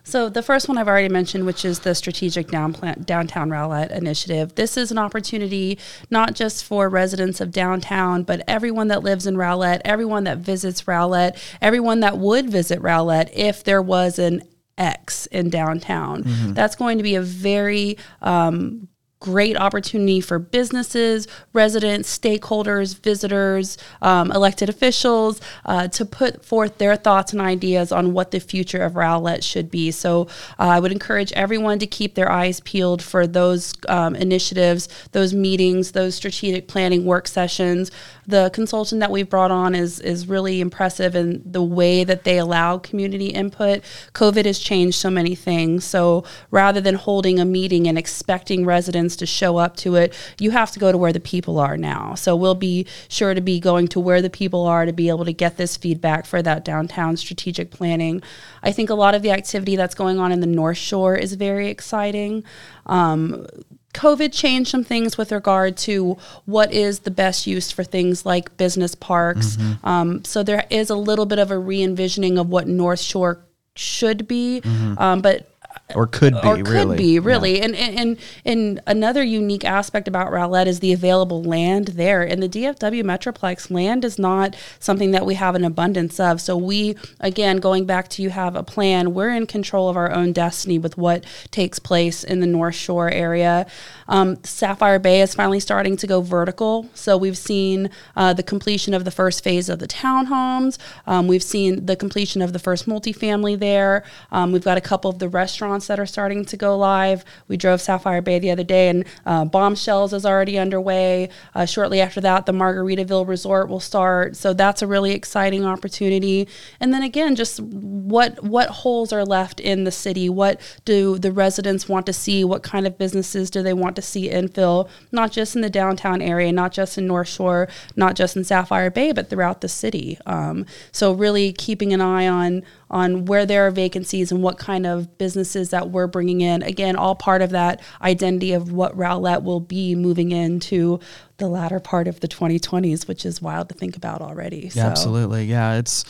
So 0.04 0.30
the 0.30 0.42
first 0.42 0.68
one 0.68 0.78
I've 0.78 0.88
already 0.88 1.10
mentioned, 1.10 1.44
which 1.44 1.64
is 1.66 1.80
the 1.80 1.94
strategic 1.94 2.48
downtown 2.48 3.50
Rowlett 3.50 3.90
initiative. 3.90 4.54
This 4.54 4.78
is 4.78 4.90
an 4.90 4.96
opportunity 4.98 5.78
not 6.10 6.34
just 6.34 6.64
for 6.64 6.88
residents 6.88 7.42
of 7.42 7.50
downtown, 7.50 8.22
but 8.22 8.42
everyone 8.48 8.88
that 8.88 9.02
lives 9.02 9.26
in 9.26 9.36
Rowlett, 9.36 9.82
everyone 9.84 10.24
that 10.24 10.38
visits 10.38 10.88
Rowlett, 10.88 11.36
everyone 11.60 12.00
that 12.00 12.16
would 12.16 12.48
visit 12.48 12.80
Rowlett 12.80 13.30
if 13.34 13.64
there 13.64 13.82
was 13.82 14.18
an 14.18 14.42
X 14.78 15.26
in 15.26 15.50
downtown. 15.50 16.24
Mm-hmm. 16.24 16.52
That's 16.54 16.76
going 16.76 16.98
to 16.98 17.04
be 17.04 17.16
a 17.16 17.22
very 17.22 17.98
um, 18.22 18.88
great 19.20 19.56
opportunity 19.56 20.20
for 20.20 20.38
businesses, 20.38 21.26
residents, 21.52 22.16
stakeholders, 22.16 22.98
visitors, 23.00 23.76
um, 24.00 24.30
elected 24.30 24.68
officials 24.68 25.40
uh, 25.64 25.88
to 25.88 26.04
put 26.04 26.44
forth 26.44 26.78
their 26.78 26.94
thoughts 26.94 27.32
and 27.32 27.42
ideas 27.42 27.90
on 27.90 28.12
what 28.12 28.30
the 28.30 28.38
future 28.38 28.82
of 28.82 28.94
Rowlett 28.94 29.42
should 29.42 29.70
be. 29.70 29.90
So 29.90 30.28
uh, 30.58 30.68
I 30.68 30.80
would 30.80 30.92
encourage 30.92 31.32
everyone 31.32 31.80
to 31.80 31.86
keep 31.86 32.14
their 32.14 32.30
eyes 32.30 32.60
peeled 32.60 33.02
for 33.02 33.26
those 33.26 33.74
um, 33.88 34.14
initiatives, 34.14 34.88
those 35.12 35.34
meetings, 35.34 35.92
those 35.92 36.14
strategic 36.14 36.68
planning 36.68 37.04
work 37.04 37.26
sessions. 37.26 37.90
The 38.26 38.50
consultant 38.52 39.00
that 39.00 39.10
we've 39.10 39.28
brought 39.28 39.50
on 39.50 39.74
is 39.74 40.00
is 40.00 40.28
really 40.28 40.60
impressive 40.60 41.16
in 41.16 41.42
the 41.44 41.62
way 41.62 42.04
that 42.04 42.24
they 42.24 42.38
allow 42.38 42.78
community 42.78 43.28
input. 43.28 43.80
COVID 44.12 44.44
has 44.44 44.58
changed 44.58 44.98
so 44.98 45.10
many 45.10 45.34
things. 45.34 45.84
So 45.84 46.24
rather 46.50 46.80
than 46.80 46.94
holding 46.94 47.40
a 47.40 47.44
meeting 47.44 47.88
and 47.88 47.98
expecting 47.98 48.66
residents 48.66 49.07
to 49.16 49.26
show 49.26 49.56
up 49.56 49.76
to 49.78 49.96
it. 49.96 50.14
You 50.38 50.50
have 50.50 50.70
to 50.72 50.78
go 50.78 50.92
to 50.92 50.98
where 50.98 51.12
the 51.12 51.20
people 51.20 51.58
are 51.58 51.76
now. 51.76 52.14
So 52.14 52.36
we'll 52.36 52.54
be 52.54 52.86
sure 53.08 53.34
to 53.34 53.40
be 53.40 53.60
going 53.60 53.88
to 53.88 54.00
where 54.00 54.22
the 54.22 54.30
people 54.30 54.66
are 54.66 54.86
to 54.86 54.92
be 54.92 55.08
able 55.08 55.24
to 55.24 55.32
get 55.32 55.56
this 55.56 55.76
feedback 55.76 56.26
for 56.26 56.42
that 56.42 56.64
downtown 56.64 57.16
strategic 57.16 57.70
planning. 57.70 58.22
I 58.62 58.72
think 58.72 58.90
a 58.90 58.94
lot 58.94 59.14
of 59.14 59.22
the 59.22 59.30
activity 59.30 59.76
that's 59.76 59.94
going 59.94 60.18
on 60.18 60.32
in 60.32 60.40
the 60.40 60.46
North 60.46 60.78
Shore 60.78 61.16
is 61.16 61.34
very 61.34 61.68
exciting. 61.68 62.44
Um, 62.86 63.46
COVID 63.94 64.32
changed 64.32 64.70
some 64.70 64.84
things 64.84 65.18
with 65.18 65.32
regard 65.32 65.76
to 65.78 66.16
what 66.44 66.72
is 66.72 67.00
the 67.00 67.10
best 67.10 67.46
use 67.46 67.70
for 67.70 67.84
things 67.84 68.24
like 68.26 68.56
business 68.56 68.94
parks. 68.94 69.56
Mm-hmm. 69.56 69.86
Um, 69.86 70.24
so 70.24 70.42
there 70.42 70.66
is 70.70 70.90
a 70.90 70.94
little 70.94 71.26
bit 71.26 71.38
of 71.38 71.50
a 71.50 71.58
re 71.58 71.82
envisioning 71.82 72.38
of 72.38 72.48
what 72.48 72.68
North 72.68 73.00
Shore 73.00 73.44
should 73.74 74.28
be. 74.28 74.60
Mm-hmm. 74.60 74.98
Um, 74.98 75.20
but 75.20 75.50
or 75.94 76.06
could 76.06 76.34
be 76.42 76.48
or 76.48 76.56
could 76.56 76.68
really. 76.68 76.96
be 76.96 77.18
really. 77.18 77.58
Yeah. 77.58 77.64
and, 77.64 77.76
and 77.76 78.18
and 78.44 78.80
another 78.86 79.22
unique 79.22 79.64
aspect 79.64 80.06
about 80.06 80.30
Rowlett 80.30 80.66
is 80.66 80.80
the 80.80 80.92
available 80.92 81.42
land 81.42 81.88
there. 81.88 82.22
In 82.22 82.40
the 82.40 82.48
DFW 82.48 83.02
Metroplex 83.02 83.70
land 83.70 84.04
is 84.04 84.18
not 84.18 84.54
something 84.78 85.12
that 85.12 85.24
we 85.24 85.34
have 85.34 85.54
an 85.54 85.64
abundance 85.64 86.20
of. 86.20 86.40
So 86.40 86.56
we 86.56 86.96
again 87.20 87.58
going 87.58 87.86
back 87.86 88.08
to 88.10 88.22
you 88.22 88.30
have 88.30 88.54
a 88.54 88.62
plan 88.62 89.14
we're 89.14 89.30
in 89.30 89.46
control 89.46 89.88
of 89.88 89.96
our 89.96 90.12
own 90.12 90.32
destiny 90.32 90.78
with 90.78 90.98
what 90.98 91.24
takes 91.50 91.78
place 91.78 92.22
in 92.22 92.40
the 92.40 92.46
North 92.46 92.74
Shore 92.74 93.10
area. 93.10 93.66
Um, 94.08 94.42
Sapphire 94.44 94.98
Bay 94.98 95.20
is 95.20 95.34
finally 95.34 95.60
starting 95.60 95.96
to 95.96 96.06
go 96.06 96.20
vertical. 96.20 96.88
So 96.94 97.16
we've 97.16 97.38
seen 97.38 97.90
uh, 98.16 98.32
the 98.34 98.42
completion 98.42 98.94
of 98.94 99.04
the 99.04 99.10
first 99.10 99.42
phase 99.42 99.68
of 99.68 99.78
the 99.78 99.88
townhomes. 99.88 100.78
Um, 101.06 101.28
we've 101.28 101.42
seen 101.42 101.86
the 101.86 101.96
completion 101.96 102.42
of 102.42 102.52
the 102.52 102.58
first 102.58 102.86
multifamily 102.86 103.58
there. 103.58 104.04
Um, 104.32 104.52
we've 104.52 104.64
got 104.64 104.78
a 104.78 104.82
couple 104.82 105.10
of 105.10 105.18
the 105.18 105.28
restaurants 105.28 105.77
restaurants 105.78 105.86
that 105.86 106.00
are 106.00 106.06
starting 106.06 106.44
to 106.44 106.56
go 106.56 106.76
live. 106.76 107.24
We 107.48 107.56
drove 107.56 107.80
Sapphire 107.80 108.22
Bay 108.22 108.38
the 108.38 108.50
other 108.50 108.64
day, 108.64 108.88
and 108.88 109.04
uh, 109.24 109.44
Bombshells 109.44 110.12
is 110.12 110.26
already 110.26 110.58
underway. 110.58 111.28
Uh, 111.54 111.66
shortly 111.66 112.00
after 112.00 112.20
that, 112.20 112.46
the 112.46 112.52
Margaritaville 112.52 113.26
Resort 113.26 113.68
will 113.68 113.80
start. 113.80 114.36
So 114.36 114.52
that's 114.52 114.82
a 114.82 114.86
really 114.86 115.12
exciting 115.12 115.64
opportunity. 115.64 116.48
And 116.80 116.92
then 116.92 117.02
again, 117.02 117.36
just 117.36 117.60
what 117.60 118.42
what 118.42 118.68
holes 118.68 119.12
are 119.12 119.24
left 119.24 119.60
in 119.60 119.84
the 119.84 119.92
city? 119.92 120.28
What 120.28 120.60
do 120.84 121.18
the 121.18 121.32
residents 121.32 121.88
want 121.88 122.06
to 122.06 122.12
see? 122.12 122.44
What 122.44 122.62
kind 122.62 122.86
of 122.86 122.98
businesses 122.98 123.50
do 123.50 123.62
they 123.62 123.74
want 123.74 123.96
to 123.96 124.02
see 124.02 124.28
infill? 124.28 124.88
Not 125.12 125.32
just 125.32 125.54
in 125.54 125.62
the 125.62 125.70
downtown 125.70 126.20
area, 126.20 126.52
not 126.52 126.72
just 126.72 126.98
in 126.98 127.06
North 127.06 127.28
Shore, 127.28 127.68
not 127.94 128.16
just 128.16 128.36
in 128.36 128.44
Sapphire 128.44 128.90
Bay, 128.90 129.12
but 129.12 129.30
throughout 129.30 129.60
the 129.60 129.68
city. 129.68 130.18
Um, 130.26 130.66
so 130.92 131.12
really 131.12 131.52
keeping 131.52 131.92
an 131.92 132.00
eye 132.00 132.26
on 132.26 132.62
on 132.90 133.24
where 133.26 133.44
there 133.44 133.66
are 133.66 133.70
vacancies 133.70 134.32
and 134.32 134.42
what 134.42 134.58
kind 134.58 134.86
of 134.86 135.18
businesses 135.18 135.70
that 135.70 135.90
we're 135.90 136.06
bringing 136.06 136.40
in. 136.40 136.62
Again, 136.62 136.96
all 136.96 137.14
part 137.14 137.42
of 137.42 137.50
that 137.50 137.80
identity 138.02 138.52
of 138.52 138.72
what 138.72 138.96
Rowlett 138.96 139.42
will 139.42 139.60
be 139.60 139.94
moving 139.94 140.32
into 140.32 141.00
the 141.38 141.48
latter 141.48 141.80
part 141.80 142.08
of 142.08 142.20
the 142.20 142.28
2020s, 142.28 143.06
which 143.06 143.24
is 143.24 143.42
wild 143.42 143.68
to 143.68 143.74
think 143.74 143.96
about 143.96 144.20
already. 144.20 144.62
Yeah, 144.62 144.70
so. 144.70 144.80
absolutely. 144.82 145.44
Yeah, 145.44 145.78
it's. 145.78 146.04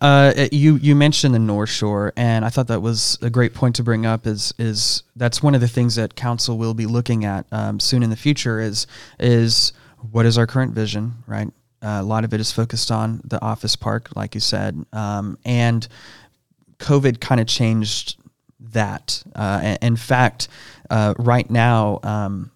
Uh, 0.00 0.48
you 0.50 0.76
you 0.76 0.96
mentioned 0.96 1.32
the 1.32 1.38
North 1.38 1.70
Shore, 1.70 2.12
and 2.16 2.44
I 2.44 2.48
thought 2.48 2.66
that 2.68 2.82
was 2.82 3.18
a 3.22 3.30
great 3.30 3.54
point 3.54 3.76
to 3.76 3.84
bring 3.84 4.04
up. 4.04 4.26
Is 4.26 4.52
is 4.58 5.04
that's 5.14 5.44
one 5.44 5.54
of 5.54 5.60
the 5.60 5.68
things 5.68 5.94
that 5.94 6.16
council 6.16 6.58
will 6.58 6.74
be 6.74 6.86
looking 6.86 7.24
at 7.24 7.46
um, 7.52 7.78
soon 7.78 8.02
in 8.02 8.10
the 8.10 8.16
future. 8.16 8.58
Is 8.58 8.88
is 9.20 9.72
what 10.10 10.26
is 10.26 10.38
our 10.38 10.46
current 10.46 10.72
vision, 10.72 11.22
right? 11.28 11.52
A 11.82 12.02
lot 12.02 12.24
of 12.24 12.32
it 12.32 12.40
is 12.40 12.52
focused 12.52 12.90
on 12.90 13.20
the 13.24 13.42
office 13.42 13.76
park, 13.76 14.10
like 14.14 14.34
you 14.34 14.40
said, 14.40 14.84
um, 14.92 15.38
and 15.44 15.86
COVID 16.78 17.20
kind 17.20 17.40
of 17.40 17.46
changed 17.46 18.16
that. 18.60 19.22
Uh, 19.34 19.76
in 19.82 19.96
fact, 19.96 20.48
uh, 20.90 21.14
right 21.18 21.48
now, 21.50 22.00
um, 22.02 22.50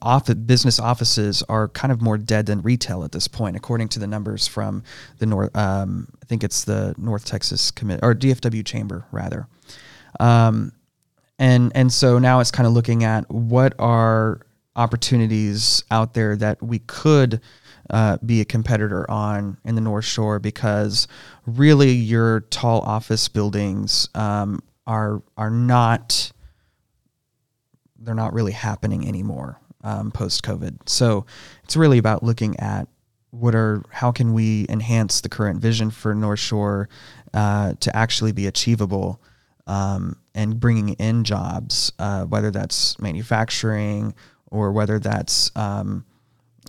office, 0.00 0.34
business 0.34 0.78
offices 0.78 1.42
are 1.48 1.68
kind 1.68 1.92
of 1.92 2.00
more 2.00 2.16
dead 2.16 2.46
than 2.46 2.62
retail 2.62 3.04
at 3.04 3.12
this 3.12 3.28
point, 3.28 3.56
according 3.56 3.88
to 3.88 3.98
the 3.98 4.06
numbers 4.06 4.46
from 4.46 4.82
the 5.18 5.26
North. 5.26 5.54
Um, 5.56 6.08
I 6.22 6.26
think 6.26 6.44
it's 6.44 6.64
the 6.64 6.94
North 6.96 7.24
Texas 7.24 7.70
Commit 7.70 8.00
or 8.02 8.14
DFW 8.14 8.64
Chamber 8.64 9.04
rather. 9.10 9.46
Um, 10.20 10.72
and 11.38 11.72
and 11.74 11.92
so 11.92 12.18
now 12.18 12.40
it's 12.40 12.50
kind 12.50 12.66
of 12.66 12.72
looking 12.72 13.04
at 13.04 13.30
what 13.30 13.74
are 13.78 14.40
opportunities 14.76 15.82
out 15.90 16.14
there 16.14 16.36
that 16.36 16.62
we 16.62 16.78
could 16.80 17.40
uh, 17.90 18.18
be 18.24 18.40
a 18.40 18.44
competitor 18.44 19.08
on 19.10 19.56
in 19.64 19.74
the 19.74 19.80
North 19.80 20.04
Shore 20.04 20.38
because 20.38 21.08
really 21.46 21.92
your 21.92 22.40
tall 22.40 22.80
office 22.80 23.28
buildings 23.28 24.08
um, 24.14 24.60
are 24.86 25.22
are 25.36 25.50
not 25.50 26.32
they're 27.98 28.14
not 28.14 28.32
really 28.32 28.52
happening 28.52 29.08
anymore 29.08 29.58
um, 29.82 30.10
post 30.10 30.42
COVID. 30.42 30.88
So 30.88 31.26
it's 31.64 31.76
really 31.76 31.98
about 31.98 32.22
looking 32.22 32.58
at 32.60 32.88
what 33.30 33.54
are 33.54 33.82
how 33.90 34.12
can 34.12 34.32
we 34.32 34.66
enhance 34.68 35.20
the 35.20 35.28
current 35.28 35.60
vision 35.60 35.90
for 35.90 36.14
North 36.14 36.40
Shore 36.40 36.88
uh, 37.34 37.74
to 37.80 37.96
actually 37.96 38.32
be 38.32 38.46
achievable 38.46 39.20
um, 39.66 40.16
and 40.34 40.60
bringing 40.60 40.90
in 40.90 41.24
jobs, 41.24 41.92
uh, 41.98 42.24
whether 42.24 42.50
that's 42.50 42.98
manufacturing 42.98 44.14
or 44.50 44.72
whether 44.72 44.98
that's 44.98 45.50
um, 45.56 46.04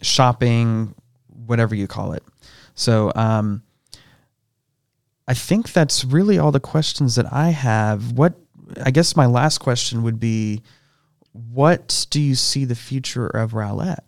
shopping, 0.01 0.93
whatever 1.45 1.75
you 1.75 1.87
call 1.87 2.13
it. 2.13 2.23
So 2.75 3.11
um, 3.15 3.63
I 5.27 5.33
think 5.33 5.73
that's 5.73 6.05
really 6.05 6.37
all 6.37 6.51
the 6.51 6.59
questions 6.59 7.15
that 7.15 7.31
I 7.31 7.49
have. 7.49 8.11
What 8.13 8.35
I 8.83 8.91
guess 8.91 9.15
my 9.15 9.25
last 9.25 9.59
question 9.59 10.03
would 10.03 10.19
be, 10.19 10.61
what 11.31 12.05
do 12.09 12.19
you 12.19 12.35
see 12.35 12.65
the 12.65 12.75
future 12.75 13.27
of 13.27 13.53
Rowlett? 13.53 14.03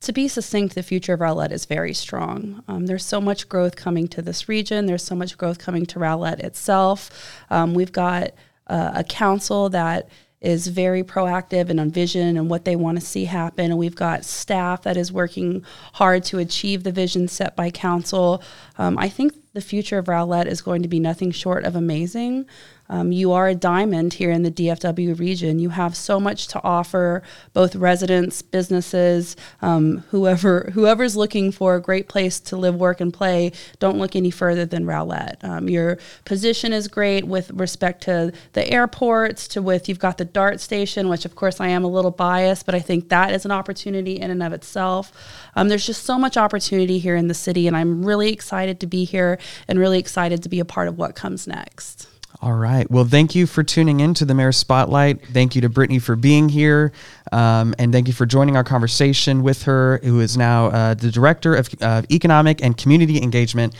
To 0.00 0.12
be 0.12 0.28
succinct, 0.28 0.74
the 0.74 0.82
future 0.82 1.12
of 1.12 1.20
Rowlett 1.20 1.52
is 1.52 1.66
very 1.66 1.92
strong. 1.92 2.64
Um, 2.68 2.86
there's 2.86 3.04
so 3.04 3.20
much 3.20 3.48
growth 3.48 3.76
coming 3.76 4.08
to 4.08 4.22
this 4.22 4.48
region. 4.48 4.86
There's 4.86 5.04
so 5.04 5.14
much 5.14 5.36
growth 5.36 5.58
coming 5.58 5.84
to 5.86 5.98
Rowlett 5.98 6.40
itself. 6.40 7.10
Um, 7.50 7.74
we've 7.74 7.92
got 7.92 8.30
uh, 8.66 8.92
a 8.94 9.04
council 9.04 9.68
that 9.70 10.08
is 10.40 10.68
very 10.68 11.02
proactive 11.02 11.68
and 11.68 11.78
on 11.78 11.90
vision 11.90 12.36
and 12.36 12.48
what 12.48 12.64
they 12.64 12.76
want 12.76 12.98
to 12.98 13.04
see 13.04 13.26
happen. 13.26 13.66
And 13.66 13.78
we've 13.78 13.94
got 13.94 14.24
staff 14.24 14.82
that 14.82 14.96
is 14.96 15.12
working 15.12 15.64
hard 15.94 16.24
to 16.24 16.38
achieve 16.38 16.82
the 16.82 16.92
vision 16.92 17.28
set 17.28 17.56
by 17.56 17.70
council. 17.70 18.42
Um, 18.78 18.96
I 18.98 19.08
think 19.08 19.34
the 19.52 19.60
future 19.60 19.98
of 19.98 20.06
Rowlett 20.06 20.46
is 20.46 20.62
going 20.62 20.82
to 20.82 20.88
be 20.88 21.00
nothing 21.00 21.30
short 21.30 21.64
of 21.64 21.74
amazing. 21.74 22.46
Um, 22.90 23.12
you 23.12 23.30
are 23.30 23.46
a 23.46 23.54
diamond 23.54 24.14
here 24.14 24.32
in 24.32 24.42
the 24.42 24.50
DFW 24.50 25.16
region. 25.16 25.60
You 25.60 25.70
have 25.70 25.96
so 25.96 26.18
much 26.18 26.48
to 26.48 26.62
offer, 26.64 27.22
both 27.52 27.76
residents, 27.76 28.42
businesses, 28.42 29.36
um, 29.62 29.98
whoever 30.10 30.70
whoever's 30.74 31.16
looking 31.16 31.52
for 31.52 31.76
a 31.76 31.80
great 31.80 32.08
place 32.08 32.40
to 32.40 32.56
live, 32.56 32.74
work, 32.74 33.00
and 33.00 33.14
play. 33.14 33.52
Don't 33.78 33.98
look 33.98 34.16
any 34.16 34.32
further 34.32 34.66
than 34.66 34.86
Rowlett. 34.86 35.42
Um, 35.44 35.68
your 35.68 35.98
position 36.24 36.72
is 36.72 36.88
great 36.88 37.28
with 37.28 37.52
respect 37.52 38.02
to 38.04 38.32
the 38.54 38.68
airports, 38.68 39.46
to 39.48 39.62
with 39.62 39.88
you've 39.88 40.00
got 40.00 40.18
the 40.18 40.24
DART 40.24 40.58
station, 40.58 41.08
which 41.08 41.24
of 41.24 41.36
course 41.36 41.60
I 41.60 41.68
am 41.68 41.84
a 41.84 41.88
little 41.88 42.10
biased, 42.10 42.66
but 42.66 42.74
I 42.74 42.80
think 42.80 43.08
that 43.08 43.32
is 43.32 43.44
an 43.44 43.52
opportunity 43.52 44.18
in 44.18 44.32
and 44.32 44.42
of 44.42 44.52
itself. 44.52 45.12
Um, 45.56 45.68
there's 45.68 45.86
just 45.86 46.04
so 46.04 46.18
much 46.18 46.36
opportunity 46.36 46.98
here 46.98 47.16
in 47.16 47.28
the 47.28 47.34
city, 47.34 47.66
and 47.66 47.76
I'm 47.76 48.04
really 48.04 48.32
excited 48.32 48.80
to 48.80 48.86
be 48.86 49.04
here 49.04 49.38
and 49.68 49.78
really 49.78 49.98
excited 49.98 50.42
to 50.42 50.48
be 50.48 50.60
a 50.60 50.64
part 50.64 50.88
of 50.88 50.98
what 50.98 51.14
comes 51.14 51.46
next. 51.46 52.08
All 52.42 52.54
right. 52.54 52.90
Well, 52.90 53.04
thank 53.04 53.34
you 53.34 53.46
for 53.46 53.62
tuning 53.62 54.00
in 54.00 54.14
to 54.14 54.24
the 54.24 54.34
Mayor 54.34 54.52
Spotlight. 54.52 55.26
Thank 55.26 55.54
you 55.54 55.60
to 55.60 55.68
Brittney 55.68 56.00
for 56.00 56.16
being 56.16 56.48
here. 56.48 56.92
Um, 57.32 57.74
and 57.78 57.92
thank 57.92 58.06
you 58.06 58.14
for 58.14 58.24
joining 58.24 58.56
our 58.56 58.64
conversation 58.64 59.42
with 59.42 59.64
her, 59.64 60.00
who 60.02 60.20
is 60.20 60.38
now 60.38 60.66
uh, 60.66 60.94
the 60.94 61.10
Director 61.10 61.54
of 61.54 61.68
uh, 61.82 62.02
Economic 62.10 62.62
and 62.62 62.76
Community 62.76 63.22
Engagement. 63.22 63.74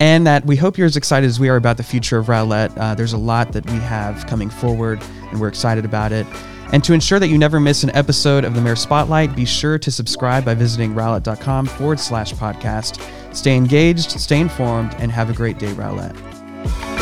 And 0.00 0.26
that 0.26 0.46
we 0.46 0.56
hope 0.56 0.78
you're 0.78 0.86
as 0.86 0.96
excited 0.96 1.26
as 1.26 1.40
we 1.40 1.50
are 1.50 1.56
about 1.56 1.76
the 1.76 1.82
future 1.82 2.16
of 2.16 2.28
Rowlett. 2.28 2.76
Uh, 2.78 2.94
there's 2.94 3.12
a 3.12 3.18
lot 3.18 3.52
that 3.52 3.66
we 3.66 3.78
have 3.78 4.26
coming 4.26 4.50
forward, 4.50 5.02
and 5.30 5.40
we're 5.40 5.48
excited 5.48 5.84
about 5.84 6.12
it. 6.12 6.26
And 6.72 6.82
to 6.84 6.92
ensure 6.92 7.18
that 7.18 7.28
you 7.28 7.38
never 7.38 7.60
miss 7.60 7.84
an 7.84 7.90
episode 7.90 8.44
of 8.44 8.54
the 8.54 8.60
Mayor 8.60 8.76
Spotlight, 8.76 9.36
be 9.36 9.44
sure 9.44 9.78
to 9.78 9.90
subscribe 9.90 10.44
by 10.44 10.54
visiting 10.54 10.94
rowlett.com 10.94 11.66
forward 11.66 12.00
slash 12.00 12.32
podcast. 12.34 13.00
Stay 13.34 13.56
engaged, 13.56 14.10
stay 14.12 14.40
informed, 14.40 14.94
and 14.98 15.12
have 15.12 15.30
a 15.30 15.34
great 15.34 15.58
day, 15.58 15.72
Rowlett. 15.72 16.95